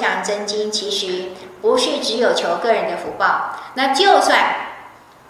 [0.00, 1.30] 北斗增强真经，其实
[1.60, 3.56] 不是只有求个人的福报。
[3.74, 4.56] 那就算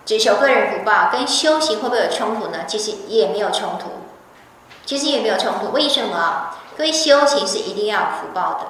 [0.06, 2.60] 只求个人福报，跟修行会不会有冲突呢？
[2.66, 3.90] 其实也没有冲突，
[4.86, 5.72] 其实也没有冲突。
[5.72, 6.50] 为什么？
[6.78, 8.60] 因为修行是一定要福报的，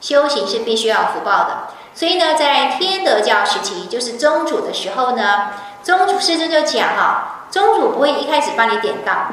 [0.00, 1.68] 修行是必须要福报的。
[1.92, 5.50] 所以呢，在天德教时期，就是宗主的时候呢，
[5.82, 9.32] 宗主师尊就讲哈，宗主不会一开始帮你点到，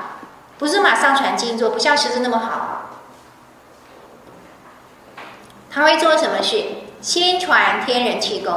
[0.57, 2.86] 不是马上传静坐，不像师尊那么好，
[5.77, 6.63] 他会做什么事？
[7.01, 8.51] 先传天人气功，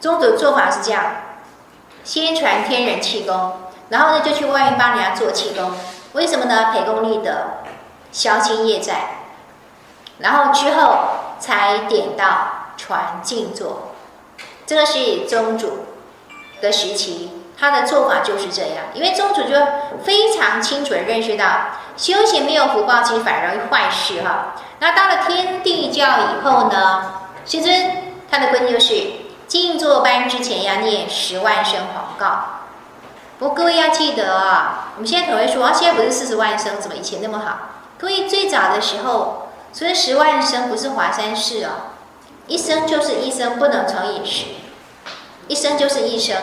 [0.00, 1.04] 宗主做法是这样，
[2.04, 3.52] 先传天人气功，
[3.90, 5.72] 然后呢就去外面帮人家做气功，
[6.14, 6.72] 为什么呢？
[6.72, 7.32] 培功立德，
[8.10, 9.24] 消清业债，
[10.20, 11.00] 然后之后
[11.38, 12.54] 才点到。
[12.78, 13.88] 传静坐，
[14.64, 15.86] 这个是宗主
[16.62, 17.28] 的时期，
[17.58, 18.86] 他的做法就是这样。
[18.94, 19.54] 因为宗主就
[20.04, 21.46] 非常清楚的认识到，
[21.96, 24.54] 修行没有福报，其实反而容易坏事哈。
[24.78, 27.12] 那到了天地教以后呢，
[27.44, 28.94] 师尊他的规定就是，
[29.46, 32.44] 静坐班之前要念十万声黄告。
[33.38, 37.58] 不过各位要记得啊，我们现在可能会说，啊，现在不是四十万声，怎么以前那么好？
[37.98, 41.70] 各位最早的时候，所以十万声不是华山寺哦。
[42.46, 44.46] 一声就是一声，不能乘以十。
[45.48, 46.36] 一声就是一声，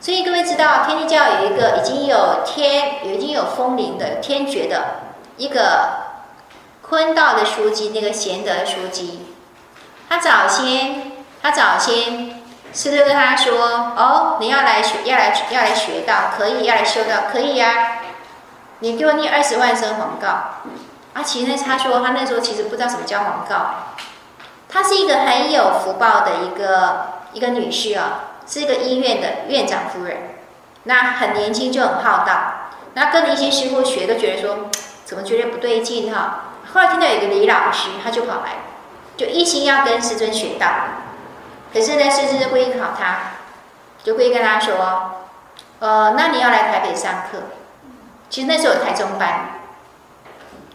[0.00, 5.02] 所以各位知道，天地教有一个已经有天，已经有风铃的天爵的
[5.36, 5.90] 一个
[6.80, 9.26] 坤道的书籍，那个贤德书籍，
[10.08, 12.42] 他早先，他早先
[12.72, 17.98] 师尊跟他说：“哦，你要来学，要来要来学道，可以，要来修道，可以呀、
[18.78, 20.28] 你给我念二十万声黄告。”
[21.12, 23.56] 啊，其实，他说他那时候其实不知道什么叫黄告。
[24.68, 30.16] 她是一个很有福报的一个一个女士啊，是一个医院的院长夫人。
[30.84, 34.70] 那很年轻就很好道，那跟一些师傅学都觉得说，
[35.06, 36.44] 怎么觉得不对劲哈？
[36.72, 38.62] 后来听到有个李老师，他就跑来，
[39.16, 40.66] 就一心要跟师尊学道。
[41.72, 43.18] 可是呢，师尊就故意考他，
[44.02, 45.26] 就故意跟他说，
[45.78, 47.42] 呃，那你要来台北上课。
[48.28, 49.60] 其实那时候有台中班，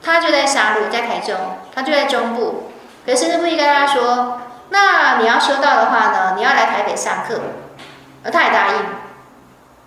[0.03, 1.35] 他就在沙鹿，在台中，
[1.73, 2.71] 他就在中部。
[3.05, 7.39] 可是师尊故意跟他说：“那你要修道的话呢，你要来台北上课。”
[8.25, 8.75] 而他也答应，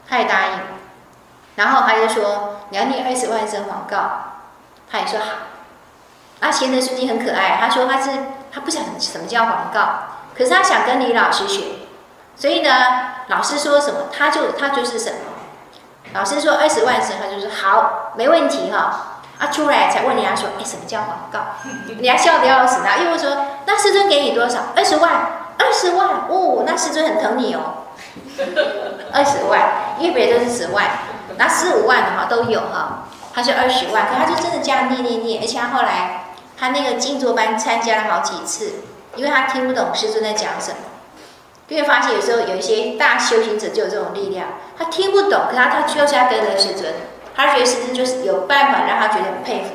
[0.08, 0.52] 他也答应。
[1.56, 3.98] 然后他就说：“你要念二十万声广告。”
[4.90, 5.26] 他也说好。
[6.40, 8.10] 啊，贤德书记很可爱，他说他是
[8.52, 9.80] 他不晓得什么叫广告，
[10.36, 11.64] 可是他想跟李老师学，
[12.36, 12.70] 所以呢，
[13.26, 15.18] 老师说什么他就他就是什么。
[16.14, 19.16] 老师说二十万声，他就说好，没问题哈。
[19.40, 21.40] 啊，出来才问人家说，哎，什么叫广告？
[21.86, 24.60] 人家笑得要死，然后又说，那师尊给你多少？
[24.74, 25.12] 二十万，
[25.58, 27.84] 二十万，哦，那师尊很疼你哦。
[29.12, 30.86] 二十万，因为别人都是十万，
[31.36, 33.04] 那四五万的话都有哈。
[33.34, 36.24] 他说二十万，可他就真的这样念念念，而且他后来
[36.58, 38.80] 他那个静坐班参加了好几次，
[39.14, 40.76] 因为他听不懂师尊在讲什么。
[41.68, 46.92] 因为发现有时候有一些大修行者就有这种力量，他听不懂，可他他就是要跟着师尊。
[47.36, 49.70] 他觉得师尊就是有办法让他觉得很佩服，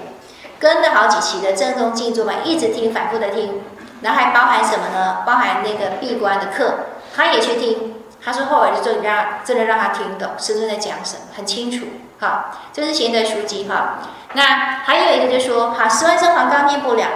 [0.59, 3.61] 跟了好几期的正宗静坐班，一直听，反复的听，
[4.01, 5.19] 然后还包含什么呢？
[5.25, 6.73] 包含那个闭关的课，
[7.15, 7.92] 他也去听。
[8.23, 11.85] 他说后来就真的让真的让他听懂师尊在讲什么，很清楚。
[12.19, 13.99] 好，这是贤德书籍哈。
[14.33, 14.43] 那
[14.83, 17.07] 还有一个就说，好，十万声黄告念不了，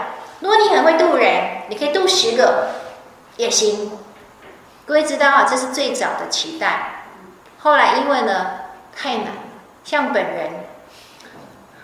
[0.41, 2.69] 如果你很会渡人，你可以渡十个
[3.37, 3.91] 也行。
[4.85, 7.03] 各位知道啊，这是最早的期待。
[7.59, 8.47] 后来因为呢
[8.95, 9.27] 太难。
[9.83, 10.49] 像本人，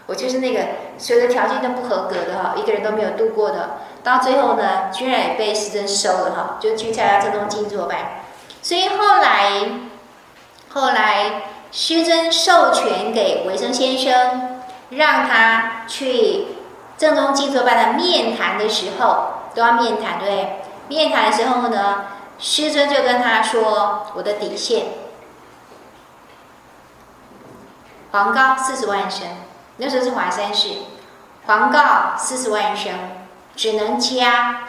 [0.07, 0.59] 我就是那个
[0.97, 8.22] 所有的条件都不合格的哈，一个人都没有度过的，到最后呢，居然也被师尊收了哈，就去参加这种静坐班。
[8.63, 9.69] 所以后来，
[10.69, 16.47] 后来师尊授权给维生先生，让他去
[16.97, 20.61] 正宗静坐班的面谈的时候都要面谈，对？
[20.87, 22.05] 面谈的时候呢，
[22.39, 24.85] 师尊就跟他说：“我的底线。”
[28.11, 29.27] 黄告四十万声，
[29.77, 30.69] 那时候是华山市。
[31.47, 32.93] 黄告四十万声，
[33.55, 34.59] 只能加，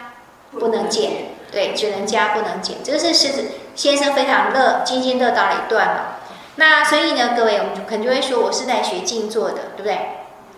[0.51, 1.34] 不能减。
[1.51, 2.77] 对，只能加，不能减。
[2.83, 3.45] 这个是狮子
[3.75, 6.19] 先生非常乐津津乐道的一段了。
[6.55, 9.99] 那所以呢，各位，我们可能就会说，我是来学静坐的，对不对？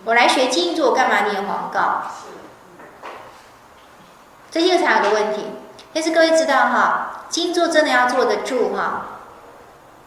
[0.04, 2.02] 我来学静坐，干嘛念黄告？
[4.50, 5.46] 这些才有个问题。
[5.92, 9.20] 但是各位知道哈，静坐真的要坐得住哈，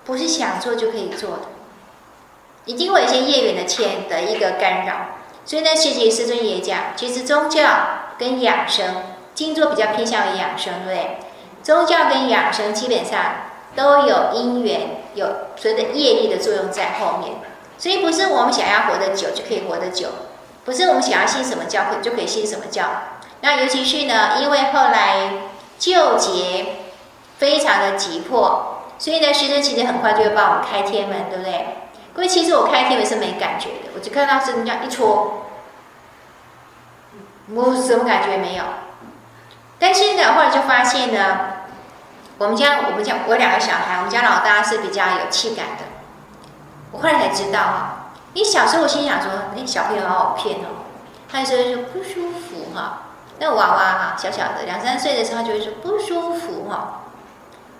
[0.05, 1.41] 不是想做就可以做的。
[2.65, 4.93] 一定会有一些业缘的牵的一个干扰，
[5.45, 7.63] 所以呢，师姐师尊也讲，其实宗教
[8.17, 9.03] 跟养生，
[9.41, 11.17] 静坐比较偏向于养生，对不对？
[11.63, 13.19] 宗教跟养生基本上
[13.75, 17.33] 都有因缘，有所谓的业力的作用在后面，
[17.77, 20.09] 所以不是我们想要活得久就可以活得久，
[20.63, 22.83] 不是我们想要信什么教就可以信什么教。
[23.41, 25.31] 那尤其是呢，因为后来
[25.79, 26.75] 救劫
[27.37, 31.65] 非常的急迫，所以呢，师尊其实很快就会帮我们开天门，对不对？
[32.13, 35.45] 各位，其实我开天门是没感觉的，我就看到是人家一戳，
[37.53, 38.63] 我什么感觉没有。
[39.81, 41.39] 但是呢，后来就发现呢，
[42.37, 45.85] 我们家我们家我两个小孩，我们家老大是比较有气感的。
[46.91, 50.85] 我后来才知道哈，因为小时候我心想说，哎，小朋友好好骗哦，
[51.27, 53.07] 他就说不舒服哈。
[53.39, 57.01] 那娃娃哈，小小的两三岁的时候，就会说不舒服哈，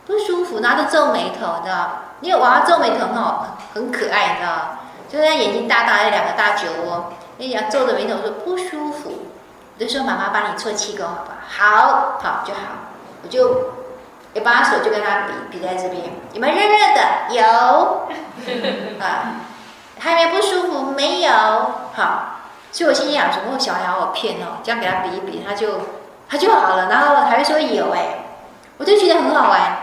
[0.08, 1.90] 不舒服，然后就皱眉头的。
[2.22, 4.78] 因为娃娃皱眉头很好，很可爱的，
[5.08, 9.28] 就是他眼睛大大的两个大酒窝，那你要皱着眉头说不舒服，
[9.82, 11.76] 就说妈妈帮你做气功好不好？
[11.76, 12.60] 好，好就好，
[13.24, 13.74] 我就
[14.34, 17.02] 也把手就跟他比比在这边，有没有热热的？
[17.36, 18.08] 有，
[19.04, 19.42] 啊，
[20.00, 20.92] 还没不舒服？
[20.92, 21.32] 没有，
[21.94, 22.28] 好。
[22.74, 25.82] 所以我心里想说，我小孩好骗哦，这样给他比一比，他就
[26.30, 28.20] 他就好了，然后还会说有哎，
[28.78, 29.78] 我就觉得很好玩。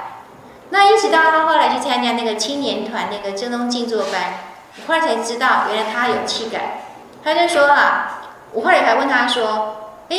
[0.71, 4.35] 那一直到他后来去参加那个青年团那个正宗静坐班，
[4.77, 6.63] 我后来才知道，原来他有气感。
[7.23, 8.21] 他就说啊，
[8.53, 10.17] 我后来还问他说，哎，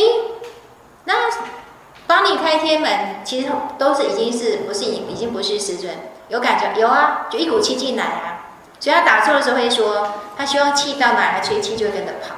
[1.06, 1.14] 那
[2.08, 5.94] 帮你开天门，其实都是已经是不是已已经不是师尊
[6.28, 8.36] 有感觉有啊，就一股气进来啊。
[8.80, 12.36] 所以他打坐的时候会说，他希望气到哪来吹气就会跟着跑。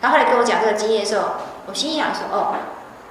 [0.00, 1.28] 他后来跟我讲这个经验的时候，
[1.66, 2.54] 我心想说：“哦，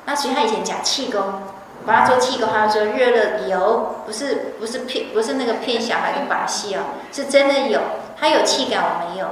[0.05, 6.81] 那其实他以前讲气功，我帮他做气功，他说热热有，不是不是骗，不是那个骗小孩的把戏哦，
[7.11, 7.79] 是真的有，
[8.19, 9.27] 他有气感，我没有。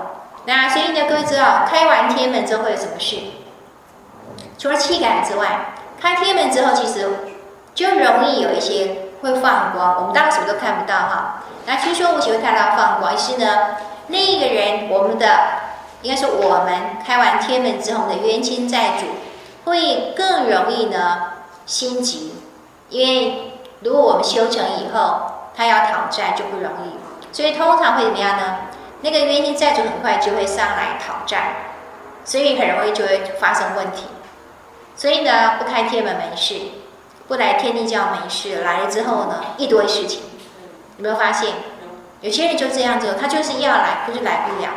[0.50, 3.18] 那所以呢，各位知道，开完天门之后会有什么事？
[4.58, 7.08] 除了气感之外，开天门之后其实
[7.76, 11.44] 就容易有一些会放光，我们当时都看不到哈。
[11.68, 15.28] 那听说我喜欢看到放光，于是呢，那一个人我们的。
[16.02, 16.74] 应该是我们
[17.06, 19.06] 开完天门之后的冤亲债主
[19.66, 21.34] 会更容易呢
[21.66, 22.34] 心急，
[22.88, 28.44] 因为如果我们修成以后，他要讨债就不容易，所以通常会怎么样呢？
[29.02, 31.54] 那个冤亲债主很快就会上来讨债，
[32.26, 34.04] 所以很容易就会发生问题。
[34.96, 36.56] 所以呢，不开天门没事，
[37.28, 40.22] 不来天地教没事，来了之后呢，一堆事情。
[40.98, 41.54] 有没有发现？
[42.22, 44.70] 有些人就这样子，他就是要来，可是来不了。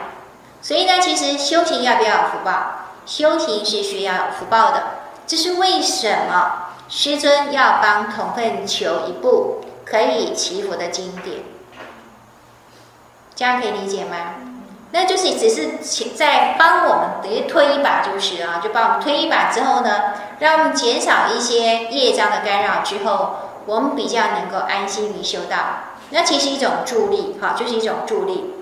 [0.61, 2.53] 所以呢，其实修行要不要有福报？
[3.05, 4.83] 修行是需要福报的。
[5.27, 6.69] 这是为什么？
[6.89, 11.39] 师尊要帮同奋求一部可以祈福的经典，
[13.43, 14.17] 这样可以理解吗？
[14.93, 23.35] 那就是只是在帮我们等于推一把，就是啊，就帮我们推一把之后呢，让我们减少一些业障的干扰之后，
[23.67, 25.57] 我们比较能够安心于修道。
[26.11, 28.55] 那其实一种助力，哈，就是一种助力。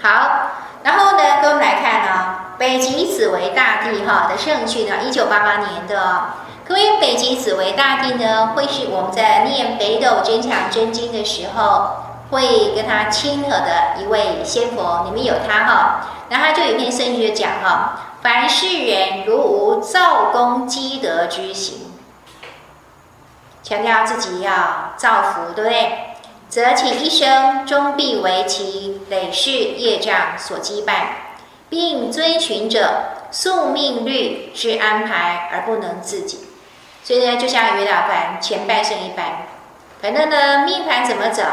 [0.00, 0.48] 好。
[0.82, 6.22] 然后呢，跟我们来看呢，北极紫微大帝哈的圣训呢，一九八八年的。
[6.66, 16.06] 各位，北极紫微大帝呢，会是我们在念北斗真强真经的时候，会跟他亲和的一位仙佛，你们有他哈。
[16.28, 21.92] 然后他就有一篇圣训就讲哈，凡世人如无造功积德之行，
[23.62, 25.92] 强调自己要造福，对不对？
[26.48, 30.94] 则其一生终必为其累世业障所羁绊，
[31.68, 36.48] 并遵循着宿命律之安排而不能自己。
[37.04, 39.46] 所以呢，就像于老板前半生一般，
[40.02, 41.44] 反正呢，命盘怎么走，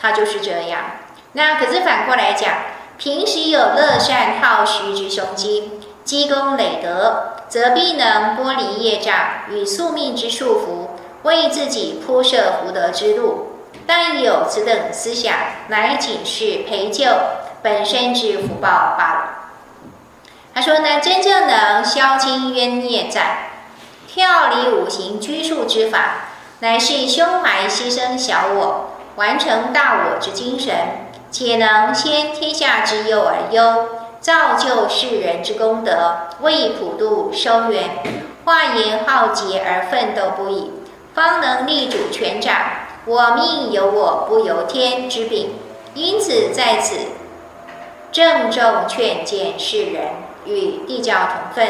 [0.00, 0.80] 他就是这样。
[1.32, 2.54] 那可是反过来讲，
[2.98, 9.14] 平时有乐善好施之胸襟，积功累德，则必能剥离业障
[9.50, 13.52] 与宿命之束缚，为自己铺设福德之路。
[13.86, 15.34] 但有此等思想，
[15.68, 17.04] 乃仅是培救
[17.62, 19.30] 本身之福报罢了。
[20.54, 23.50] 他说呢，真正能消清冤孽债、
[24.08, 26.14] 跳离五行拘束之法，
[26.60, 30.74] 乃是胸怀牺牲小我、完成大我之精神，
[31.30, 33.88] 且能先天下之忧而忧，
[34.20, 37.90] 造就世人之功德，为普度收缘，
[38.44, 40.72] 化言浩劫而奋斗不已，
[41.14, 42.54] 方能立主权掌。
[43.06, 45.54] 我命由我不由天之柄，
[45.94, 46.96] 因此在此
[48.10, 50.02] 郑重劝谏世人
[50.44, 51.66] 与地教同分，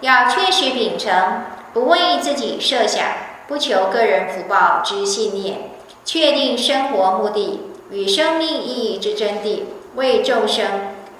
[0.00, 3.04] 要确实秉承不为自己设想、
[3.46, 5.69] 不求个人福报之信念，
[6.04, 9.64] 确定生活目的与生命意义之真谛，
[9.94, 10.64] 为众生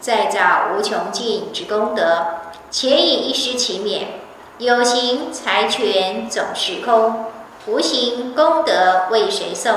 [0.00, 2.24] 再造无穷尽之功德，
[2.70, 4.08] 且以一失其免，
[4.58, 7.26] 有形财权总是空。
[7.66, 9.74] 无形功德为谁送？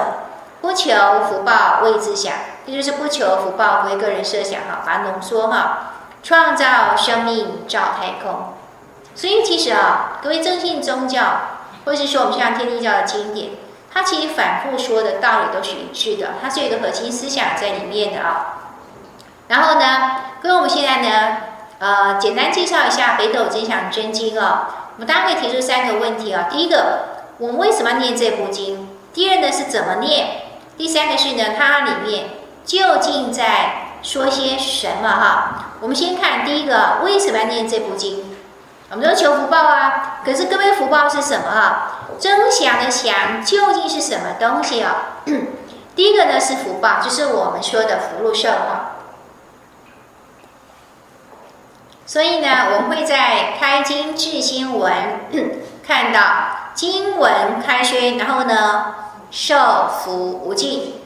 [0.61, 0.93] 不求
[1.27, 2.33] 福报为自享，
[2.65, 8.53] 这就是不求福报，为个人设想哈，把它浓缩哈，创造生命，照太空。
[9.13, 11.21] 所以其实啊，各位正信宗教，
[11.83, 13.49] 或者是说我们像天地教的经典，
[13.93, 18.57] 它其实反复说的道理都是一致的，它是有一个核心思想在里面的啊。
[19.49, 21.37] 然后呢，跟我们现在呢，
[21.77, 24.89] 呃，简单介绍一下《北斗真想真经》啊。
[24.95, 26.47] 我们大家可以提出三个问题啊。
[26.49, 28.89] 第一个，我们为什么要念这部经？
[29.13, 30.27] 第二呢，是怎么念？
[30.75, 32.29] 第三个是呢，它里面
[32.65, 35.07] 究竟在说些什么？
[35.07, 38.32] 哈，我们先看第一个，为什么要念这部经？
[38.93, 40.21] 我们都求福报啊。
[40.23, 41.49] 可是各位，福报是什么？
[41.49, 45.23] 哈，真想的想究竟是什么东西啊？
[45.95, 48.91] 第一个呢是福报，就是我们说的福禄寿哈。
[52.05, 54.93] 所以呢，我们会在开经至心文
[55.85, 56.21] 看到
[56.75, 58.95] 经文开宣，然后呢。
[59.35, 61.01] 寿福无尽，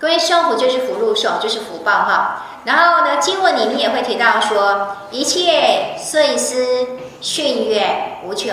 [0.00, 2.42] 各位寿福就是福禄寿，就是福报哈。
[2.64, 6.86] 然后呢，经文里面也会提到说，一切遂思
[7.20, 8.50] 顺愿无穷。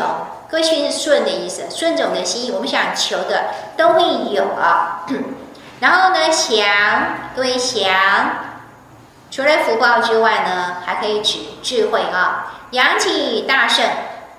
[0.50, 3.46] 各位顺是顺的意思，顺着我们的心意，我们想求的
[3.77, 4.01] 都会
[4.34, 5.06] 有啊。
[5.80, 6.66] 然后呢，祥，
[7.34, 7.88] 各位祥，
[9.32, 12.56] 除了福报之外呢，还可以指智慧啊。
[12.72, 13.86] 扬起大圣，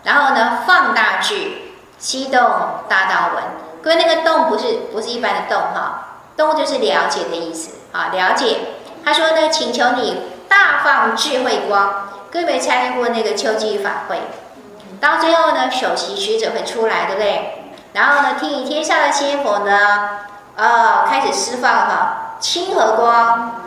[0.03, 1.53] 然后呢，放大智，
[1.99, 2.39] 悉动
[2.87, 3.45] 大道文。
[3.83, 8.59] 各位，那个动不是不是一般的动哈，动就是了解的意思啊，了解。
[9.05, 12.09] 他说呢，请求你大放智慧光。
[12.31, 14.21] 各位参与过那个秋季法会，
[15.01, 17.65] 到最后呢，首席学者会出来，对不对？
[17.95, 20.21] 然后呢，替天下的仙佛呢，
[20.55, 23.63] 呃，开始释放哈，清和光、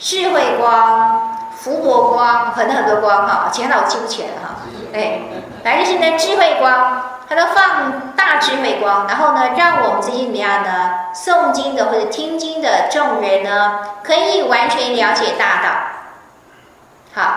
[0.00, 4.54] 智慧光、福薄光，很多很多光哈，其他的我记不起来了哈。
[4.94, 5.20] 哎，
[5.64, 7.10] 来就是呢，智慧光。
[7.26, 10.90] 它都放大智慧光，然后呢，让我们这些怎么样呢？
[11.14, 15.70] 诵经的或者听经的众人呢，可以完全了解大道。
[17.14, 17.36] 好，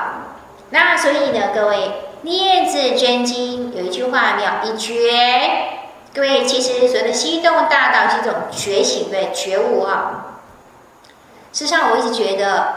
[0.71, 4.69] 那所以呢，各位念字真经有一句话叫？
[4.69, 5.79] 一觉。
[6.13, 10.25] 各位其实所谓的心动大道是一种觉醒，对觉悟啊。
[11.53, 12.73] 事实上，我一直觉得，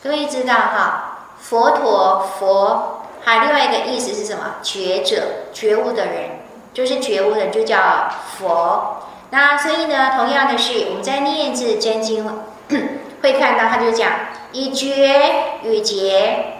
[0.00, 2.94] 各位知道哈，佛陀佛。
[3.28, 4.54] 还有另外一个意思是什么？
[4.62, 6.30] 觉者，觉悟的人，
[6.72, 8.08] 就是觉悟的人，就叫
[8.38, 9.02] 佛。
[9.28, 12.24] 那所以呢，同样的是，我们在念字真经
[13.20, 14.10] 会看到，他就讲
[14.52, 16.54] 以觉与觉，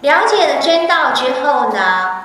[0.00, 2.24] 了解了真道之后呢，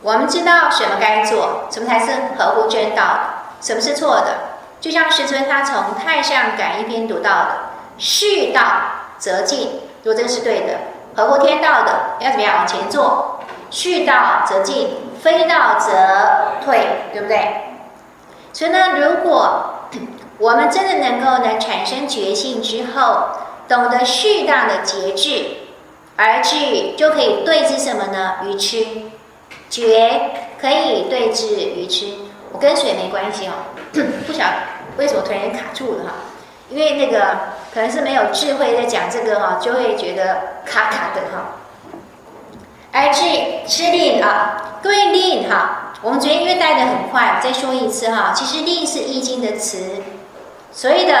[0.00, 3.20] 我们知道什么该做，什么才是合乎真道的，
[3.60, 4.38] 什么是错的。
[4.80, 7.56] 就像师尊他从《太上感应篇》读到的
[7.98, 8.62] ：“是道
[9.18, 10.78] 则进。”如果这是对的，
[11.16, 13.40] 合乎天道的，要怎么样往前做？
[13.70, 14.90] 是道则进，
[15.20, 15.90] 非道则
[16.64, 17.62] 退，对不对？
[18.52, 19.88] 所以呢，如果
[20.38, 23.28] 我们真的能够呢产生觉性之后，
[23.68, 25.44] 懂得适当的节制，
[26.16, 28.34] 而至就可以对治什么呢？
[28.44, 28.86] 愚痴，
[29.70, 30.30] 觉
[30.60, 32.06] 可以对治愚痴。
[32.52, 33.52] 我跟水没关系哦，
[34.26, 34.54] 不晓得
[34.96, 36.10] 为什么突然卡住了哈。
[36.70, 37.36] 因为那个
[37.74, 41.56] 可能是没有智慧在讲这个哈，就会觉得卡卡的哈。
[42.92, 43.24] 而智
[43.66, 48.32] 是令啊，各位令哈，我们昨天因为带的很快，再说一次哈。
[48.32, 50.04] 其实令是易经的词，
[50.70, 51.14] 所谓的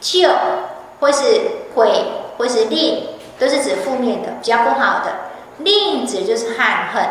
[0.00, 0.28] 救
[0.98, 1.22] 或是
[1.76, 5.12] 毁或是令，都是指负面的，比较不好的。
[5.58, 7.04] 令指就是憾恨，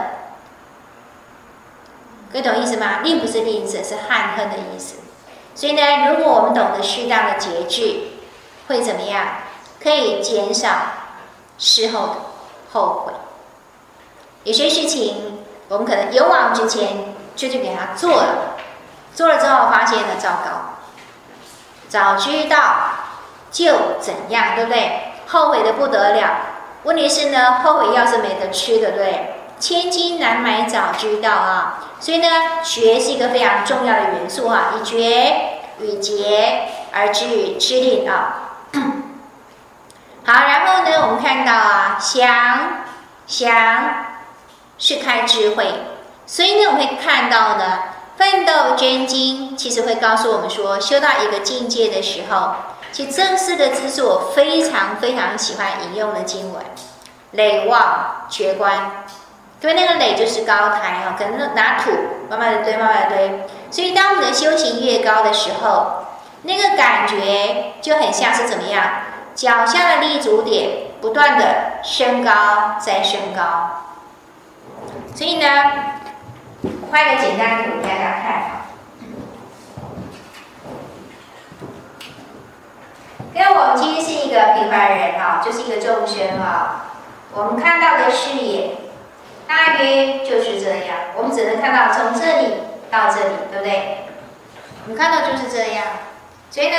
[2.33, 2.99] 各位懂意思吗？
[3.01, 4.95] 令不是吝啬，是憾恨的意思。
[5.55, 8.09] 所以呢，如果我们懂得适当的节制，
[8.67, 9.25] 会怎么样？
[9.81, 10.69] 可以减少
[11.57, 12.15] 事后的
[12.73, 13.13] 后悔。
[14.43, 18.55] 有些事情，我们可能勇往直前，就去给他做了，
[19.13, 20.75] 做了之后发现了糟糕，
[21.87, 22.57] 早知道
[23.51, 25.13] 就怎样，对不对？
[25.27, 26.37] 后悔的不得了。
[26.83, 29.34] 问题是呢，后悔药是没得吃的，对不对？
[29.59, 31.79] 千金难买早知道啊！
[31.99, 32.27] 所以呢，
[32.63, 38.51] 学是一个非常重要的元素、啊，以觉与节而知知令啊。
[40.25, 42.83] 好，然后呢，我们看到啊，祥
[43.25, 44.05] 祥
[44.77, 45.71] 是开智慧，
[46.25, 47.79] 所以呢，我们会看到呢，
[48.19, 52.55] 《奋斗真经》其实会告诉我们说，修到一个境界的时候，
[52.91, 56.61] 其实这四个字是我非常非常喜欢引用的经文：
[57.31, 59.05] 累望觉观。
[59.65, 61.89] 因为那个垒就是高台哦，可能拿土
[62.29, 63.47] 慢慢的堆，慢慢的堆。
[63.71, 66.05] 所以当我们的修行越高的时候，
[66.43, 68.83] 那个感觉就很像是怎么样，
[69.33, 73.87] 脚下的立足点不断的升高再升高。
[75.15, 75.47] 所以呢，
[76.91, 78.65] 画一个简单图给大家看哈。
[83.33, 86.85] 因为我们今天是一个平凡人啊，就是一个众生啊，
[87.33, 88.75] 我们看到的视野
[89.47, 92.53] 大约就是这样，我们只能看到从这里
[92.89, 94.05] 到这里，对不对？
[94.85, 95.85] 我们看到就是这样，
[96.51, 96.77] 所以呢，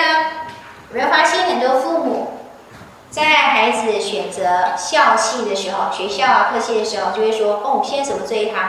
[0.90, 2.40] 有没有发现很多父母
[3.10, 8.60] 在孩子选择校系的时候，学校啊科系的时候，就会说哦，现在什么最好？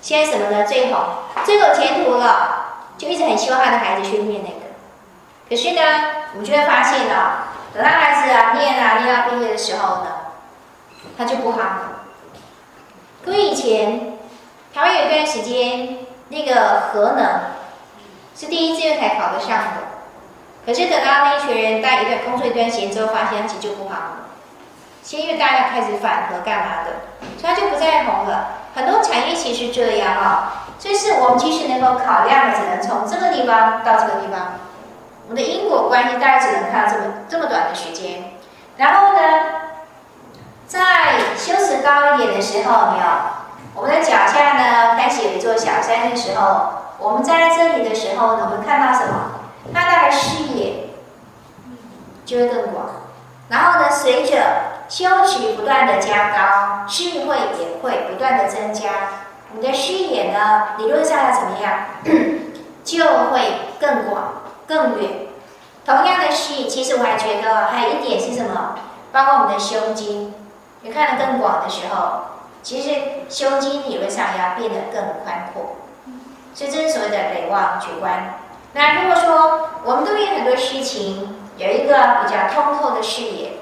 [0.00, 0.64] 现在什么呢？
[0.66, 4.70] 最好，最有前途了，就一直很希望他的孩子去念那个。
[5.48, 5.80] 可是呢，
[6.32, 10.06] 我们就会发现了，等他孩子啊念啊念到毕业的时候呢，
[11.18, 11.99] 他就不好了。
[13.22, 14.18] 各位以前
[14.72, 15.98] 台湾有一段时间，
[16.28, 17.40] 那个核能
[18.34, 19.82] 是第一志愿才考得上的，
[20.64, 24.16] 可是等到那一群人待一段工作一段时间之后，发现其实就不好了。
[25.02, 26.92] 现在因为大家开始反核干嘛的，
[27.38, 28.52] 所以他就不再红了。
[28.74, 34.60] 很多产业其实这样啊，这是我们其实能够考量的，只能从这个地方到这个地方，
[35.28, 38.32] 我们的因果关系大概只能看到这么这么短的时间。
[38.76, 39.20] 然后呢，
[40.66, 41.09] 在
[41.40, 43.04] 修持高一点的时候，没有？
[43.74, 46.66] 我们的脚下呢开始有一座小山的时候，
[46.98, 49.40] 我们站在这里的时候呢，我们看到什么？
[49.72, 50.90] 看到的视野
[52.26, 52.86] 就会更广。
[53.48, 54.36] 然后呢，随着
[54.90, 58.90] 修持不断的加高，智慧也会不断的增加。
[59.52, 61.72] 你的视野呢，理论上要怎么样？
[62.84, 65.10] 就会更广、更远。
[65.86, 68.74] 同样的视野，其实我还觉得还有一点是什么？
[69.12, 70.29] 包括我们的胸襟，
[70.82, 72.22] 你看得更广的时候，
[72.62, 72.90] 其实
[73.28, 75.76] 胸襟理论上要变得更宽阔。
[76.54, 78.40] 所以这是所谓的累望觉观。
[78.72, 83.52] 那如果说我们都有很多事情有一个比较通透的视野。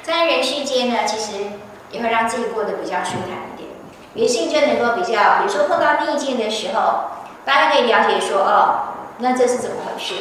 [0.00, 1.44] 在人世间呢，其实
[1.90, 3.68] 也会让自己过得比较舒坦一点。
[4.14, 7.10] 于是就能够比较，比如说碰到逆境的时候，
[7.44, 8.78] 大家可以了解说，哦，
[9.18, 10.14] 那这是怎么回事？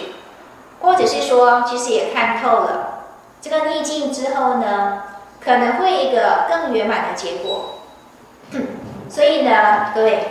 [0.81, 3.05] 或者是说，其实也看透了
[3.39, 5.03] 这个逆境之后呢，
[5.47, 7.79] 可能会一个更圆满的结果。
[9.10, 10.27] 所以呢，各位，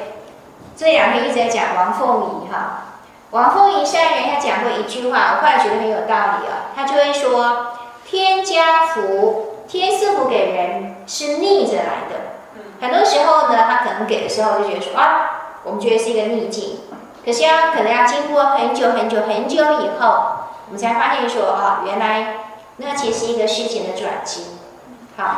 [0.77, 2.85] 这两天一直在讲王凤仪哈，
[3.31, 7.73] 王凤仪善人他讲过一句话，我后来觉得很有道理啊，他就会说。
[8.09, 12.37] 天加福，天赐福给人是逆着来的。
[12.81, 16.83] 很多时候呢，他可能给的时候就觉得说啊，我们觉得是一个逆境。
[17.25, 20.09] 可是要可能要经过很久很久很久以后，
[20.67, 22.35] 我们才发现说啊，原来
[22.77, 24.56] 那其实是一个事情的转机。
[25.17, 25.37] 好，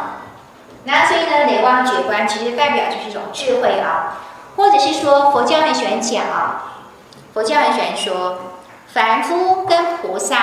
[0.84, 4.18] 那所以呢，累忘觉观其实代表就是一种智慧啊，
[4.56, 6.82] 或者是说佛教很喜欢讲啊，
[7.32, 8.38] 佛教很喜欢说，
[8.92, 10.36] 凡夫跟菩萨。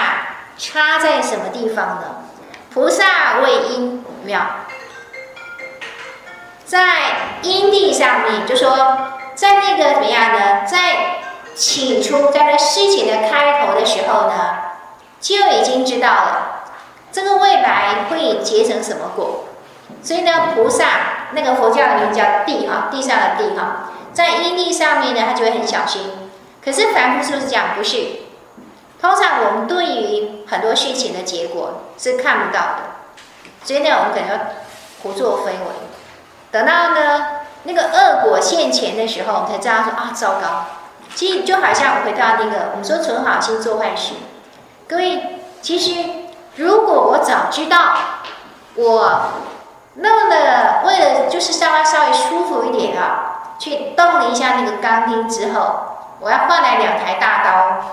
[0.57, 2.03] 差在什么地方呢？
[2.73, 4.39] 菩萨为因，有没有？
[6.63, 10.63] 在因地上面，就说在那个怎么样呢？
[10.65, 11.17] 在
[11.55, 14.55] 起初，在那事情的开头的时候呢，
[15.19, 16.54] 就已经知道了
[17.15, 19.45] 这个未来会结成什么果。
[20.03, 26.01] 所以呢，菩萨那个佛教的名叫地哈，地上的地哈，在因地上面呢，他就会很小心。
[26.61, 27.67] 可是凡夫是不是这样？
[27.77, 28.05] 不是。
[29.01, 32.77] 通常我们对于很多事情的结果是看不到的，
[33.63, 34.43] 所以呢，我们可能要
[35.01, 35.59] 胡作非为。
[36.51, 37.27] 等到呢
[37.63, 40.65] 那个恶果现前的时候，我们才知道说啊，糟糕！
[41.15, 44.15] 其实就好像我回到那个我们说存好心做坏事。
[44.85, 46.09] 各位，其实
[46.55, 47.77] 如果我早知道
[48.75, 49.21] 我
[49.95, 55.79] 那么的为了就是上班稍微舒服一点啊，去动了一下那个钢钉之后，
[56.19, 57.85] 我要换来两台大刀。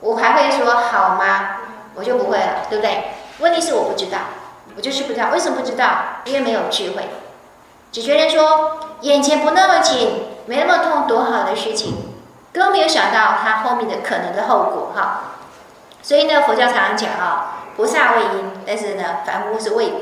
[0.00, 1.56] 我还会说好吗？
[1.94, 3.14] 我就不会了，对不对？
[3.38, 4.18] 问题是我不知道，
[4.76, 5.28] 我就是不知道。
[5.32, 5.86] 为什么不知道？
[6.24, 7.08] 因为没有智慧，
[7.90, 12.12] 只觉得说眼前不那么紧，没那么痛，多好的事情，
[12.52, 15.20] 更没有想到它后面的可能的后果哈。
[16.02, 20.00] 所以呢，佛教常常讲啊，菩萨为因，但是呢，凡夫是为果。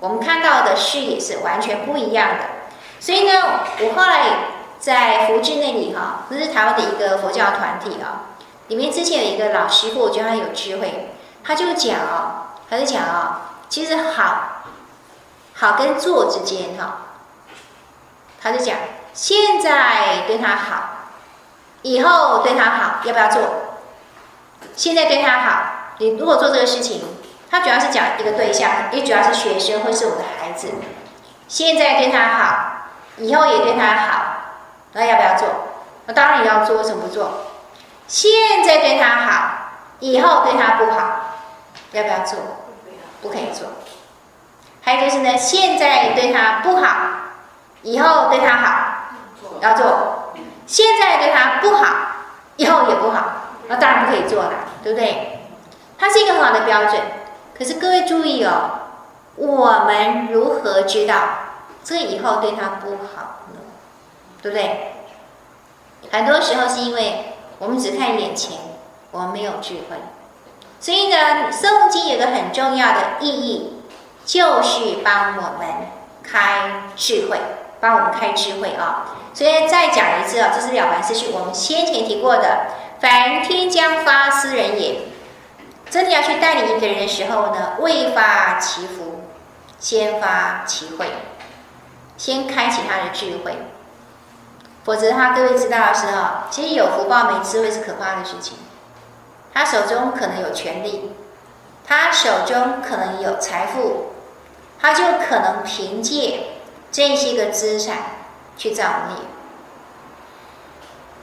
[0.00, 2.44] 我们看到的视野是完全不一样的。
[2.98, 4.24] 所以呢，我后来
[4.78, 8.34] 在福智那里哈，那是台湾的一个佛教团体啊。
[8.68, 11.10] 里面之前有一个老师傅，我觉得他有智慧，
[11.44, 14.62] 他就讲啊，他就讲啊，其实好，
[15.54, 16.98] 好跟做之间哈，
[18.40, 18.76] 他就讲，
[19.12, 20.82] 现在对他好，
[21.82, 23.42] 以后对他好，要不要做？
[24.74, 27.02] 现在对他好，你如果做这个事情，
[27.50, 30.68] 他主要是讲一个对象，也主要是学生或是我的孩子，
[31.48, 32.72] 现在对他好，
[33.18, 34.22] 以后也对他好，
[34.92, 35.48] 那要不要做？
[36.06, 37.30] 那当然你要做，为什么不做？
[38.08, 38.30] 现
[38.64, 39.54] 在对他好，
[40.00, 41.36] 以后对他不好，
[41.92, 42.38] 要不要做？
[43.20, 43.68] 不可以做。
[44.80, 46.96] 还有就是呢，现在对他不好，
[47.82, 48.74] 以后对他好，
[49.60, 50.32] 要做。
[50.66, 51.84] 现在对他不好，
[52.56, 53.24] 以后也不好，
[53.68, 54.50] 那当然不可以做了，
[54.82, 55.31] 对不对？
[56.02, 57.00] 它是一个很好的标准。
[57.56, 58.70] 可是各位注意哦，
[59.36, 61.14] 我们如何知道
[61.84, 63.60] 这以后对他不好呢？
[64.42, 64.94] 对不对？
[66.10, 68.58] 很多时候是因为我们只看眼前，
[69.12, 69.96] 我们没有智慧。
[70.80, 73.80] 所以呢，诵经有个很重要的意义，
[74.24, 75.68] 就是帮我们
[76.24, 77.38] 开智慧，
[77.78, 82.66] 帮我们开智慧啊、所以再讲一次啊，这是了凡四训，我们先前提过的。
[82.98, 85.00] 凡天将发斯人也，
[85.92, 89.20] 真的要去带领一个人的时候呢，未发其福，
[89.78, 91.06] 先发其慧，
[92.16, 93.58] 先开启他的智慧。
[94.84, 98.56] 否则，他各位知道的时候，其实有福报没智慧是可怕的事情。
[99.52, 101.12] 他手中可能有权力，
[101.86, 104.14] 他手中可能有财富，
[104.80, 106.54] 他就可能凭借
[106.90, 107.96] 这些个资产
[108.56, 109.16] 去造孽。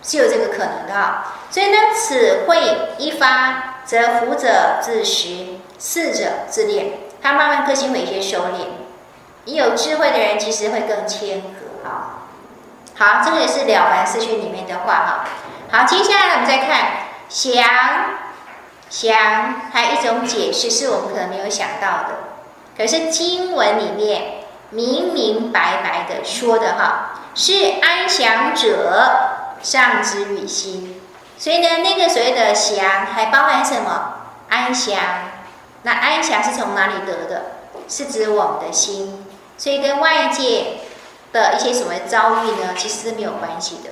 [0.03, 5.47] 是有这个可能的啊，所以呢，此慧一发，则福者自食，
[5.79, 6.91] 事者自练。
[7.23, 8.67] 他慢慢个性会有些收敛。
[9.45, 12.27] 你有智慧的人，其实会更谦和啊。
[12.93, 15.25] 好，这个也是《了凡四训》里面的话哈。
[15.71, 16.91] 好，接下来我们再看
[17.29, 17.65] 祥，
[18.91, 22.09] 祥还有一种解释是我们可能没有想到的，
[22.77, 29.37] 可是经文里面明明白白的说的哈，是安祥者。
[29.61, 30.98] 上之于心，
[31.39, 34.15] 所以呢，那个所谓的祥还包含什么？
[34.49, 34.99] 安详。
[35.83, 37.43] 那安详是从哪里得的？
[37.87, 39.25] 是指我们的心，
[39.57, 40.79] 所以跟外界
[41.31, 43.91] 的一些什么遭遇呢，其实是没有关系的。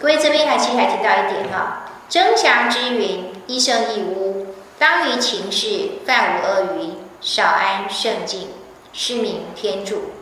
[0.00, 8.48] 各位这边还其实还提到一点哈，征祥之云：一生一污，当于情事，犯无恶于，少安胜静，
[8.94, 10.12] 是名天助。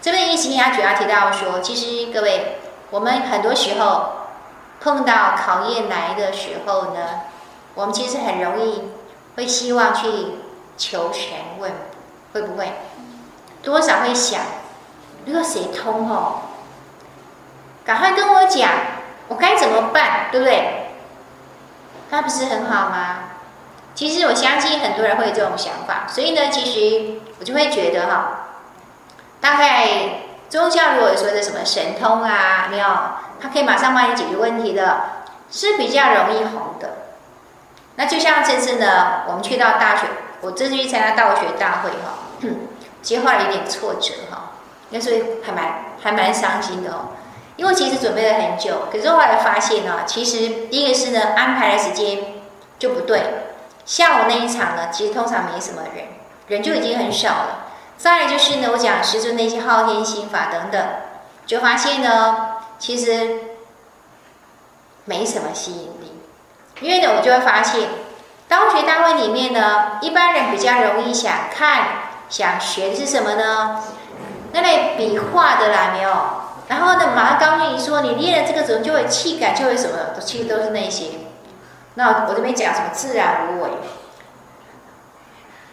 [0.00, 2.58] 这边意思他主要提到说，其实各位。
[2.90, 4.23] 我们很多时候
[4.80, 7.20] 碰到考验来的时候呢，
[7.74, 8.90] 我们其实很容易
[9.36, 10.08] 会希望去
[10.76, 11.72] 求神问，
[12.32, 12.72] 会不会？
[13.62, 14.40] 多少会想，
[15.24, 16.42] 如果谁通哦，
[17.84, 18.70] 赶快跟我讲，
[19.28, 20.90] 我该怎么办，对不对？
[22.10, 23.30] 那不是很好吗？
[23.94, 28.48] 其实我相信很多人会有这种想法，所以呢，其实我就会觉得哈，
[29.40, 30.20] 大概。
[30.50, 32.86] 宗教如果说的什么神通啊，没有，
[33.44, 35.02] 他可以马上帮你解决问题的，
[35.50, 36.92] 是比较容易红的。
[37.96, 40.06] 那就像这次呢，我们去到大学，
[40.40, 42.48] 我这次去参加道学大会哈，
[43.02, 44.52] 其实后来有点挫折哈，
[44.88, 47.08] 那所以还蛮还蛮伤心的哦。
[47.56, 52.20] 因为其实准备了很久，可是后来发现呢，其实第一个是呢，安排的时间
[52.78, 53.22] 就不对。
[53.84, 56.06] 下午那一场呢，其实通常没什么人，
[56.48, 57.66] 人就已经很少了。
[57.98, 60.82] 再来就是呢，我讲师尊那些昊天心法等等，
[61.46, 62.53] 就发现呢，
[62.84, 63.30] 其实
[65.06, 66.20] 没什么吸引力。
[66.80, 67.88] 因为呢，我就会发现，
[68.46, 71.86] 道学单位里面呢，一般人比较容易想看、
[72.28, 73.82] 想学的是什么呢？
[74.52, 76.12] 那类比画的啦，没有。
[76.68, 81.06] 然后呢，马上告诉你说，你练了这个怎么就会气感，就会什么，其实都是那些。
[81.94, 83.70] 那我这边讲什么自然无为，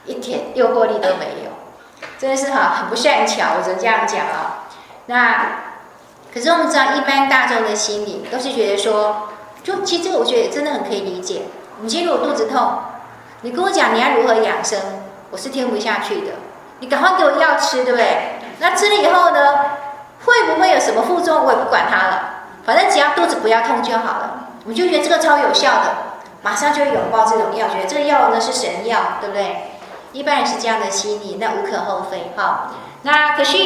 [0.06, 1.52] 一点诱惑力都没有。
[2.18, 4.70] 真的是哈，很不善巧，我只能这样讲啊。
[5.08, 5.71] 那
[6.34, 9.28] 可是我们知道，一般大众的心理都是觉得说，
[9.64, 11.44] 就其实这个我觉得真的很可以理解。
[11.82, 12.80] 你今天如果肚子痛，
[13.42, 14.80] 你跟我讲你要如何养生，
[15.32, 16.34] 我是听不下去的。
[16.80, 18.40] 你赶快给我药吃，对不对？
[18.60, 19.56] 那吃了以后呢，
[20.26, 21.46] 会不会有什么副作用？
[21.46, 22.24] 我也不管它了，
[22.66, 24.48] 反正只要肚子不要痛就好了。
[24.66, 25.96] 我就觉得这个超有效的，
[26.42, 29.72] 马上就会拥抱这种药，觉得这个药呢是神药，对不对？
[30.14, 32.72] 一般人是这样的心理，那无可厚非哈。
[33.04, 33.58] 那可是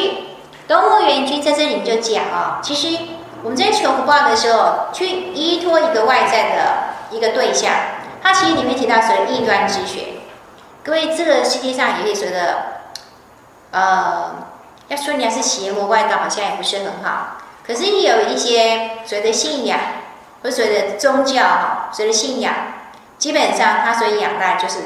[0.68, 2.98] 东木元君在这里就讲啊，其实
[3.42, 7.72] 我们在求福报的时候，去依托一个外在的一个对象，
[8.22, 10.14] 他其实里面提到所谓异端之学。
[10.84, 12.56] 各位，这个世界上也可以说的，
[13.70, 14.34] 呃，
[14.88, 17.38] 要说你还是邪魔外道，好像也不是很好。
[17.66, 19.78] 可是也有一些所谓的信仰，
[20.42, 22.54] 或所谓的宗教哈，所谓的信仰，
[23.18, 24.80] 基本上他所以仰赖就是。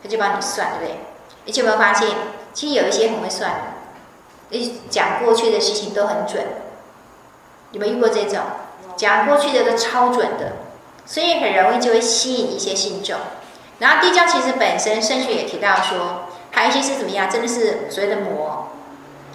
[0.00, 1.00] 他就帮你算，对不对？
[1.44, 2.08] 而且有没有发现，
[2.54, 3.58] 其实有一些很会算的，
[4.50, 6.44] 你讲过去的事情都很准。
[7.70, 8.40] 你没有遇过这种
[8.96, 10.52] 讲过去的都超准的？
[11.04, 13.16] 所以很容易就会吸引一些信众。
[13.78, 17.30] 然后地教其实本身圣训也提到说，还有一些是怎么样？
[17.30, 18.68] 真的是所谓的魔。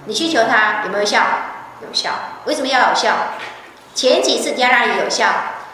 [0.05, 1.21] 你去求他有没有效？
[1.81, 2.11] 有效。
[2.45, 3.13] 为什么要有效？
[3.95, 5.27] 前几次要让你有效，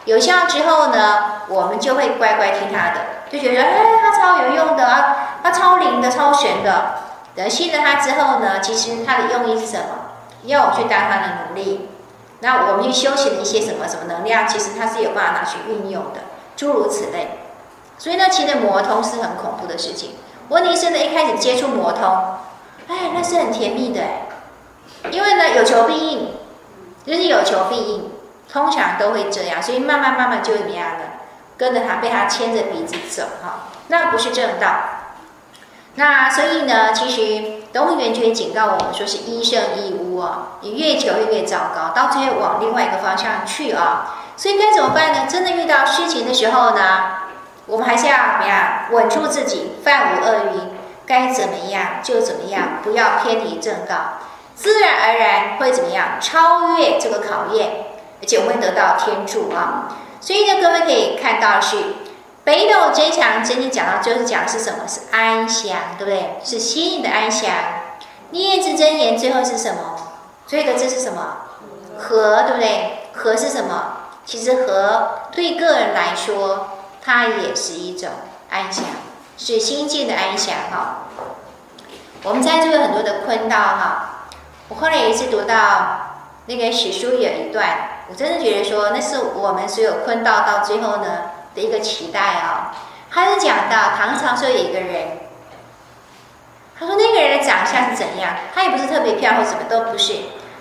[0.04, 3.00] 有效之后呢，我们就会乖乖听他的。
[3.30, 7.09] 就觉得哎，他超有用的啊，他超灵的、超玄的。
[7.40, 10.10] 等信了他之后呢，其实他的用意是什么？
[10.44, 11.88] 要我去当他的奴隶。
[12.40, 16.20] 那我们去修行的一些什么什么能量，其实他是有办法拿去运用的，
[16.54, 17.38] 诸如此类。
[17.96, 20.16] 所以呢，其实魔通是很恐怖的事情。
[20.50, 22.04] 问题是呢，一开始接触魔通，
[22.88, 24.26] 哎，那是很甜蜜的哎，
[25.10, 26.34] 因为呢有求必应，
[27.06, 28.10] 就是有求必应，
[28.52, 31.04] 通常都会这样，所以慢慢慢慢就会怎么样呢，
[31.56, 34.68] 跟着他被他牵着鼻子走哈，那不是正道。
[35.96, 44.16] 那所以呢，其实德宏圆觉警告我们说是一圣一污啊，你越求越越糟糕，到最后往另外一个方向去啊。
[44.36, 45.26] 所以该怎么办呢？
[45.28, 47.00] 真的遇到事情的时候呢，
[47.66, 50.68] 我们还是要怎么样稳住自己，犯无恶意，
[51.04, 54.20] 该怎么样就怎么样，不要偏离正道，
[54.54, 57.72] 自然而然会怎么样超越这个考验，
[58.22, 59.88] 而且会得到天助啊。
[60.20, 61.76] 所以呢，各位可以看到是。
[62.42, 64.88] 北斗真强真经讲到，就是讲的是什么？
[64.88, 66.40] 是安详，对不对？
[66.42, 67.50] 是心灵的安详。
[68.30, 69.96] 廿字真言最后是什么？
[70.46, 71.36] 最后一个字是什么？
[71.98, 73.08] 和，对不对？
[73.12, 73.96] 和是什么？
[74.24, 78.08] 其实和对个人来说，它也是一种
[78.48, 78.84] 安详，
[79.36, 81.08] 是心境的安详哈。
[82.22, 84.26] 我们在座有很多的坤道哈。
[84.68, 85.56] 我后来有一次读到
[86.46, 91.22] 那个史书有一段，我真的觉得说，那是我们所有坤道到最后呢。
[91.60, 92.76] 一个期待啊、哦，
[93.12, 95.18] 他就讲到唐朝时候有一个人，
[96.78, 98.34] 他说那个人的长相是怎样？
[98.54, 100.16] 他也不是特别漂亮什么都不是。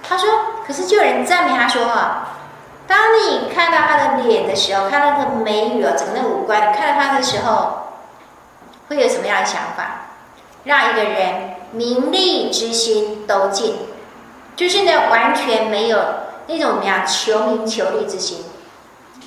[0.08, 0.30] 他说，
[0.66, 2.38] 可是就有人赞美他说啊，
[2.88, 7.88] 当你看到他的脸的时候，看到那个眉宇啊，整个那五官，看到他的时候，
[8.88, 10.08] 会有什么样的想法？
[10.64, 13.78] 让一个人名利之心都尽，
[14.56, 16.00] 就是呢完全没有
[16.48, 18.44] 那种怎么样求名求利之心。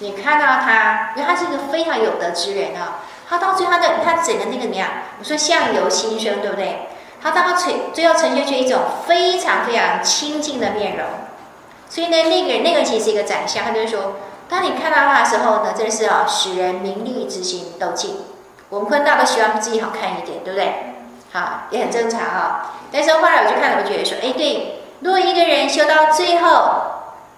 [0.00, 3.00] 你看到他，因为他是一个非常有德之人啊。
[3.28, 4.88] 他到最后他的他整个那个怎么样？
[5.18, 6.88] 我说相由心生，对不对？
[7.22, 11.06] 他到他最最后呈现出一种非常非常清净的面容。
[11.88, 14.16] 所以呢，那个人那个其实是一个宰相，他就是说，
[14.48, 18.16] 当你看到他的时候呢，真的是啊，使人名利之心都尽。
[18.68, 20.72] 我们坤大都希望自己好看一点，对不对？
[21.32, 22.74] 好，也很正常啊。
[22.90, 26.91] 但是后来我就看了，我觉得说，哎，对，如果一个人修到最后。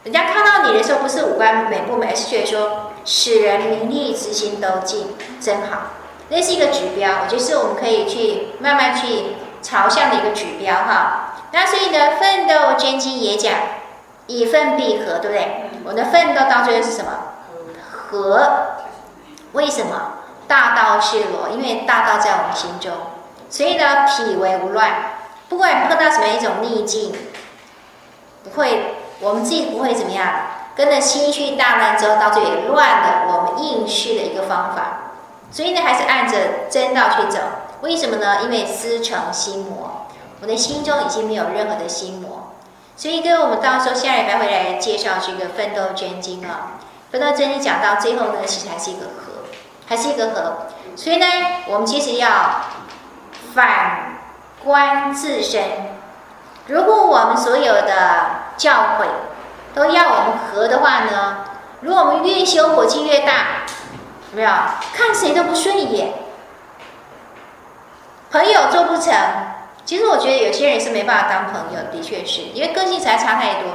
[0.04, 5.78] 人家看到你的时候，不是五官美不美，而是觉得说使人名利之心都尽，真好。
[6.28, 11.34] 那是一个指标，我觉得是我们可以去慢慢去朝向的一个指标哈。
[11.52, 13.52] 那所以呢，奋斗真经也讲
[14.26, 15.70] 以奋必合，对不对？
[15.84, 17.10] 我们的奋斗到最后是什么？
[17.90, 18.66] 和。
[19.52, 20.12] 为什么？
[20.46, 22.92] 大道是罗，因为大道在我们心中，
[23.48, 24.90] 所以呢，否为无乱。
[25.48, 27.14] 不管碰到什么一种逆境，
[28.42, 28.96] 不会。
[29.24, 30.26] 我们自己不会怎么样，
[30.76, 34.98] 跟着心绪大乱之后，到最后乱了我们应试的一个方法。
[35.50, 37.38] 所以呢，还是按着真道去走。
[37.80, 38.42] 为什么呢？
[38.42, 40.06] 因为思成心魔，
[40.42, 42.52] 我的心中已经没有任何的心魔。
[42.96, 46.78] 所以，跟我们到时候下礼拜会来介绍这个奋斗真经啊。
[47.10, 49.44] 奋斗真经讲到最后呢，其实还是一个和，
[49.87, 50.66] 还是一个和。
[50.96, 51.26] 所以呢，
[51.68, 52.28] 我们其实要
[53.54, 54.18] 反
[54.64, 55.62] 观自身。
[56.66, 59.06] 如果我们所有的教诲
[59.74, 61.44] 都要我们和的话呢？
[61.80, 63.66] 如果我们越修火气越大，
[64.32, 64.48] 没有？
[64.94, 66.12] 看谁都不顺眼，
[68.30, 69.12] 朋友做不成。
[69.84, 73.70] 其实我觉得有些人是没办法当朋友，的确是因为个性才差太多。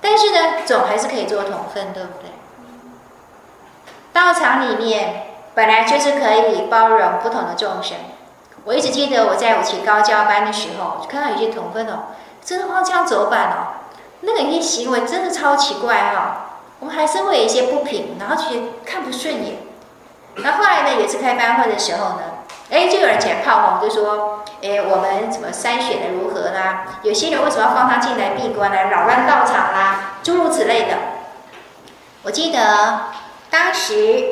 [0.00, 2.30] 但是呢，总还是可以做同分，对不对？
[4.12, 7.96] 道场里面本来就是可以包容不同的众生。
[8.64, 12.06] 我一直记得我在五期高教班的时候，看到有些同分哦。
[12.44, 13.81] 真的荒腔走板哦，
[14.22, 16.50] 那个一些行为真的超奇怪哈、哦。
[16.80, 19.58] 我们还是会有一些不平，然后觉得看不顺眼。
[20.36, 22.22] 那后来呢，有一次开班会的时候呢，
[22.70, 26.98] 哎，就有人起来炮轰，就说：“哎，我们怎么筛选的如何啦？
[27.02, 30.14] 有些人为什么要放他进来闭关来扰乱道场啦？
[30.24, 30.96] 诸如此类的。”
[32.24, 33.10] 我记得
[33.50, 34.24] 当时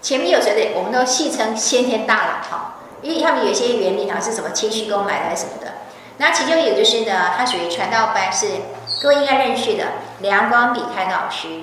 [0.00, 5.72] 前面有谁的，我们都戏称先天大佬哈，因为他们有些原理好像是什么清虚宫来的什么的。
[6.18, 8.46] 那其中有就是呢，他属于传道班，是
[9.00, 9.84] 各位应该认识的
[10.20, 11.62] 梁光比开老师。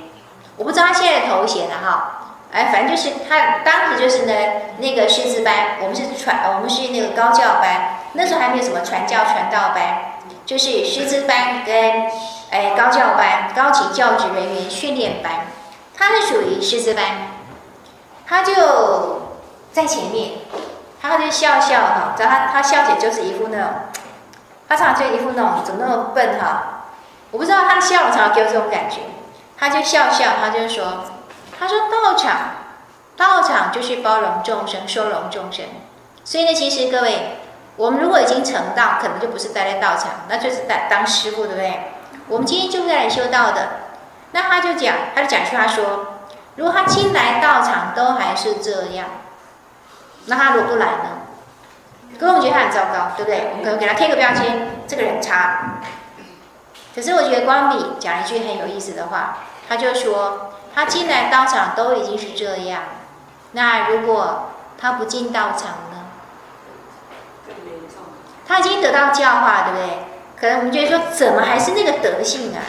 [0.57, 4.33] 我不知道他现在头衔了哈，哎，反正就是他当时就是呢
[4.77, 10.13] 那个师资班，我们是传，我们是那个高教班，那时候还没有什么传教传道班，
[10.45, 12.05] 就是师资班跟
[12.51, 15.47] 哎高教班、高级教职人员训练班，
[15.93, 17.03] 他是属于师资班，
[18.25, 18.53] 他就
[19.73, 20.35] 在前面，
[21.01, 23.67] 他就笑笑哈，只要他他笑起来就是一副那种。
[24.67, 26.74] 他常常就一副那种怎么那么笨哈，
[27.35, 29.01] 我不知道他的笑容常常给我这种感觉。
[29.57, 31.03] 他就笑笑，他就说
[31.59, 32.31] ：“他说道场，
[33.17, 35.65] 道场就是包容众生、收容众生。
[36.23, 37.39] 所以呢，其实各位，
[37.75, 41.91] 我们如果已经成道，可能就不是待在道场，那就是在当师傅，对不对？
[42.29, 43.67] 我们今天就是来修道的。
[44.31, 46.19] 那他就讲，他就讲一句话说：
[46.55, 49.07] 如果他进来道场都还是这样，
[50.27, 51.09] 那他如果不来呢？
[52.17, 53.49] 可我们觉得他很糟糕，对不对？
[53.51, 55.81] 我们可能给他贴个标签，这个人差。
[56.95, 62.83] 可是我觉得光比讲一句很有意思的话，他就说他进来道场都已经是这样，
[63.51, 66.05] 那如果他不进道场呢？
[68.47, 69.97] 他已经得到教化，对不对？
[70.39, 72.61] 可能我们觉得说，怎么还是那个德性啊？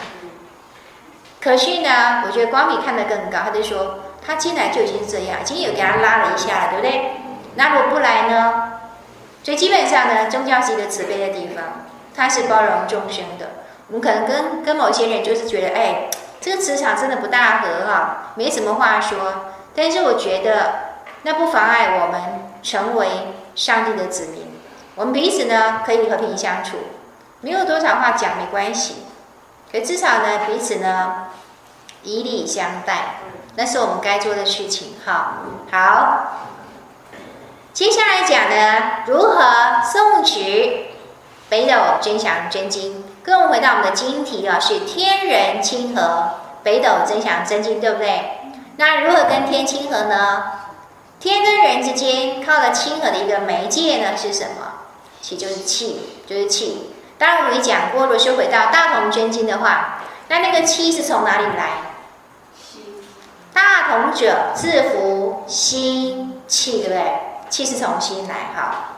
[1.40, 7.12] 可是呢，我觉得光比看得更高，他就说他进来就已经这样，已经有给他拉了一下了，对不对？
[7.54, 8.72] 那如果不来呢？
[9.44, 11.86] 所以基本上呢，宗教是一个慈悲的地方，
[12.16, 13.65] 它是包容众生的。
[13.88, 19.52] 我们可能跟跟某些人就是觉得，哎，这个磁场真的不大合哈，没什么话说。
[19.74, 20.72] 但是我觉得，
[21.22, 22.20] 那不妨碍我们
[22.62, 23.06] 成为
[23.54, 24.46] 上帝的子民。
[24.96, 26.78] 我们彼此呢可以和平相处，
[27.42, 29.04] 没有多少话讲没关系。
[29.70, 31.28] 可至少呢，彼此呢
[32.02, 33.16] 以礼相待，
[33.54, 34.94] 那是我们该做的事情。
[35.04, 35.34] 好，
[35.70, 36.42] 好。
[37.72, 39.42] 接下来讲呢，如何
[39.84, 40.86] 诵持
[41.48, 43.04] 北斗真祥真经。
[43.26, 46.30] 跟我们回到我们的经题啊，是天人亲和，
[46.62, 48.38] 北斗增祥真经，对不对？
[48.76, 50.44] 那如何跟天亲和呢？
[51.18, 54.74] 天跟人之间靠的亲和的一个媒介呢是什么？
[55.20, 56.92] 其实就是气，就是气。
[57.18, 61.70] 当然我们也讲过，如果是回到大同真经的话，那那个气是从哪里来？
[63.52, 67.02] 大同者，自服心气，对不对？
[67.50, 68.95] 气是从心来，好，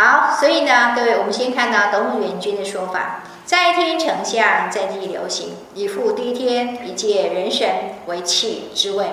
[0.00, 7.68] 好，所以呢，各位，我们先看到斗姆元君的说法：在天成相，在地流行，以复低天，以界人神
[8.06, 9.06] 为气之谓。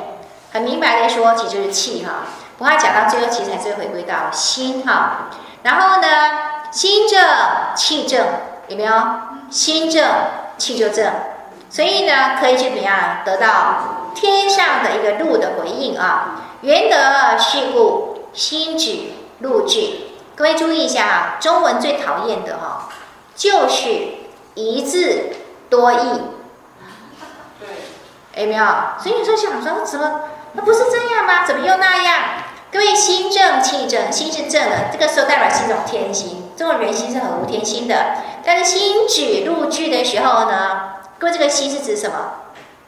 [0.51, 2.27] 很明白的说，其实就是气哈。
[2.59, 5.31] 不过讲到最后，其实还是回归到心哈。
[5.63, 6.07] 然后呢，
[6.69, 7.19] 心正
[7.75, 8.23] 气正，
[8.67, 8.93] 有没有？
[9.49, 10.07] 心正
[10.59, 11.11] 气就正，
[11.67, 16.43] 所以呢，可以去怎么样得到天上的一个路的回应啊？
[16.61, 18.99] 缘得是故，心止
[19.39, 20.04] 路至。
[20.35, 22.89] 各位注意一下哈，中文最讨厌的哈，
[23.35, 23.89] 就是
[24.53, 25.29] 一字
[25.69, 26.21] 多义。
[27.59, 28.65] 对，有没有？
[29.01, 30.21] 所以你说想说怎么，
[30.51, 31.45] 那不是这样吗？
[31.45, 32.23] 怎么又那样？
[32.69, 36.51] 各位心正气正，心是正的，这个时候代表是一种天心。
[36.57, 38.17] 这种人心是很无天心的。
[38.43, 42.15] 但是心指入句的时候呢，各位这个心是指什么？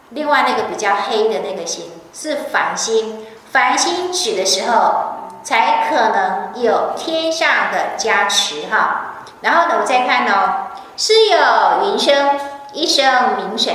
[0.09, 3.25] 另外那个比较黑的那个心是凡心。
[3.49, 9.23] 凡心指的时候，才可能有天上的加持哈。
[9.39, 12.37] 然后呢，我再看哦，是有云生，
[12.73, 13.73] 一生明神，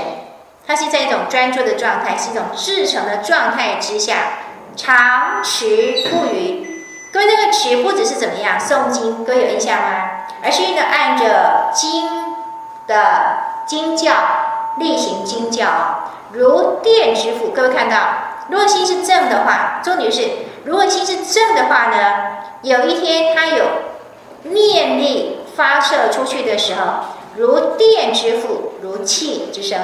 [0.67, 4.17] 它是在一种专注的状态，是一种至诚的状态之下，
[4.77, 5.65] 常持
[6.11, 6.85] 不渝。
[7.11, 10.11] 各位，那个持不只是怎么样诵经，各位有印象吗？
[10.45, 12.07] 而是呢，按着经
[12.87, 14.13] 的经教，
[14.77, 17.53] 例行经教啊，如电之斧。
[17.53, 17.97] 各位看到。
[18.49, 20.29] 如果心是正的话，重点是，
[20.65, 21.97] 如果心是正的话呢，
[22.63, 23.65] 有一天它有
[24.45, 27.05] 念力发射出去的时候，
[27.37, 29.79] 如电之斧，如气之声，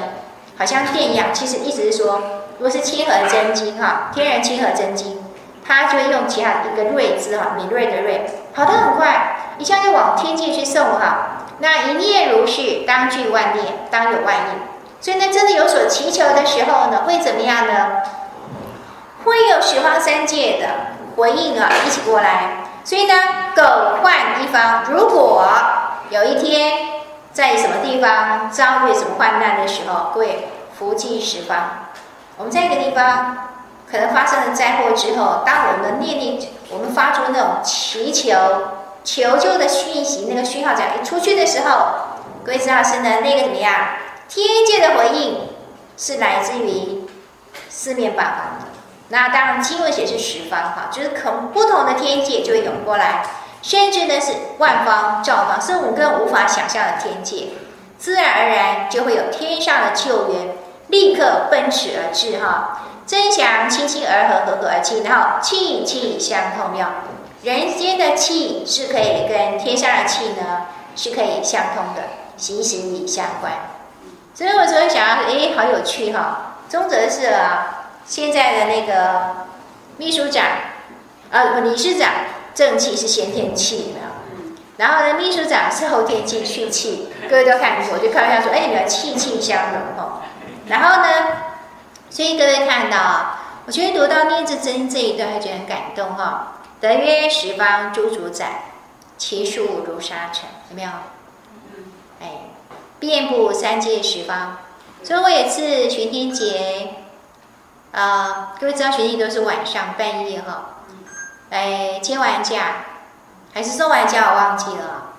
[0.57, 1.29] 好像电一样。
[1.33, 2.21] 其实意思是说，
[2.59, 5.19] 如果是亲和真经哈，天然亲和真经，
[5.67, 11.47] 它就会用其他一个锐字哈，敏锐的锐，跑得很快，一下就往天界去送哈。
[11.59, 14.61] 那一念如是，当具万念，当有万应。
[15.01, 18.03] 所以呢，真的有所祈求的时候呢，会怎么样呢？
[19.25, 20.67] 会有十方三界的
[21.17, 22.65] 回应啊，一起过来。
[22.83, 23.15] 所以呢，
[23.55, 23.63] 苟
[24.03, 25.47] 患一方，如果
[26.11, 26.89] 有一天
[27.33, 31.91] 在什么地方遭遇什么患难的时候，各位福济十方。
[32.39, 33.51] 我们在一个地方
[33.89, 38.35] 可能发生了灾祸之后，当我们的念力，我们发出那种祈求、
[39.05, 41.87] 求救的讯息，那个讯号这样一出去的时候，
[42.45, 43.75] 各位知道是呢，那个怎么样？
[44.29, 45.49] 天界的回应
[45.97, 47.07] 是来自于
[47.69, 48.48] 四面八方。
[49.11, 53.25] 那当然，经文写是十方哈，就是从不同的天界就会涌过来，
[53.63, 57.47] 甚至呢是万方、兆方，是我们更无法想象的天界，
[57.97, 60.49] 自然而然就会有天上的救援，
[60.89, 62.83] 立刻奔驰而至哈。
[63.07, 66.91] 真祥亲亲而和，和和而亲，然后气气相通妙。
[67.43, 72.03] 人间的气是可以跟天上的气呢是可以相通的，
[72.37, 73.55] 息息相关。
[74.35, 76.57] 所以我就会想要，哎，好有趣哈。
[76.69, 77.75] 宗则是啊。
[78.09, 79.49] 现在的那个
[79.99, 80.47] 秘书长，
[81.31, 82.11] 呃，理事长
[82.55, 84.07] 正气是先天气，没有？
[84.79, 90.23] 然后呢，秘书长是后天气去气，各位都看，我就开玩笑说，哎，你们气气相融哦。
[90.69, 91.09] 然后呢，
[92.09, 96.63] 所以各位看到，我觉得读到廿字真这一段，还觉得很感动哈。
[96.81, 98.73] 德曰十方诸主宰，
[99.19, 100.89] 其数如沙尘，有没有？
[102.23, 102.29] 哎，
[102.99, 104.57] 遍布三界十方。
[105.03, 106.98] 所以我有一次巡天节。
[107.93, 110.83] 啊、呃，各位知道学弟都是晚上半夜哈，
[111.51, 112.85] 哎，接完假，
[113.55, 115.13] 还是送完假我忘记了，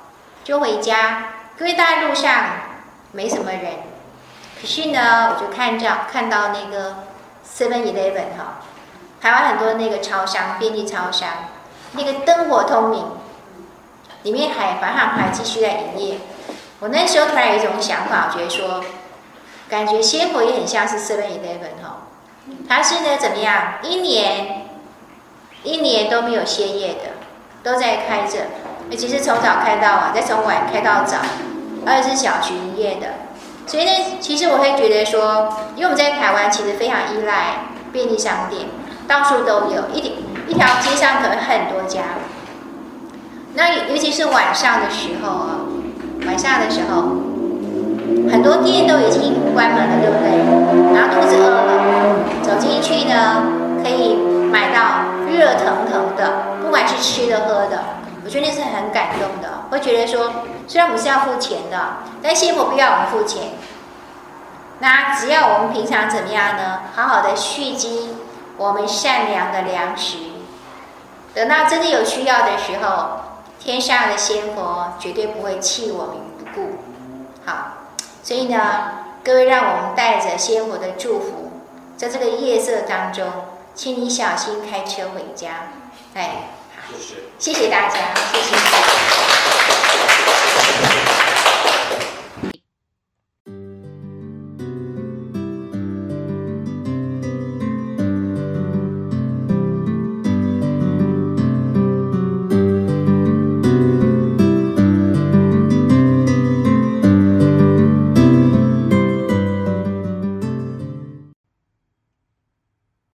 [0.44, 1.26] 就回家。
[1.58, 2.32] 各位大路上
[3.12, 3.74] 没什么人，
[4.62, 7.04] 可是呢，我就看着看到那个
[7.46, 8.62] Seven Eleven 哈，
[9.20, 11.28] 台湾很多那个超商、便利超商，
[11.94, 13.06] 那个灯火通明，
[14.24, 16.20] 里面还反正还继续在营业。
[16.80, 18.82] 我那时候突然有一种想法，我觉得说，
[19.68, 21.89] 感觉鲜活也很像是 Seven Eleven 哈，
[22.70, 24.68] 它是呢怎么样，一年
[25.64, 27.18] 一年都没有歇业的，
[27.64, 28.46] 都在开着，
[28.90, 31.18] 尤其是从早开到晚，再从晚开到早。
[31.86, 33.08] 而且是小区营业的，
[33.66, 35.48] 所以呢，其实我会觉得说，
[35.78, 38.66] 因为我们在台湾其实非常依赖便利商店，
[39.08, 40.14] 到处都有，一点
[40.50, 42.02] 一条街上可能很多家。
[43.54, 45.64] 那尤其是晚上的时候啊，
[46.28, 47.02] 晚上的时候，
[48.30, 50.36] 很多店都已经关门了，对不对？
[50.94, 51.72] 然后肚子饿了，
[52.50, 53.43] 走进去呢，
[53.84, 54.16] 可以
[54.52, 57.84] 买到热腾腾的，不管是吃的喝的。
[58.26, 60.32] 我觉得那是很感动的，会觉得说，
[60.68, 63.52] 虽然我们是要付钱的，但幸福不要我们付钱。
[64.80, 66.80] 那只要我们平常怎么样呢？
[66.95, 68.16] 好好的蓄积
[68.58, 70.18] 我们善良的粮食，
[71.36, 73.20] 等到真的有需要的时候，
[73.60, 76.80] 天上的仙佛绝对不会弃我们不顾。
[77.45, 77.74] 好，
[78.24, 78.62] 所以呢，
[79.24, 81.49] 各位让我们带着仙佛的祝福，
[82.00, 83.30] 在这个夜色当中，
[83.76, 85.74] 请你小心开车回家。
[86.14, 86.52] 哎。
[86.78, 86.95] 好
[87.38, 88.56] 谢谢大家，谢谢。